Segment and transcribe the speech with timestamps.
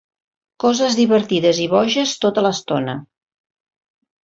[0.63, 2.99] Coses divertides i boges tota l'estona.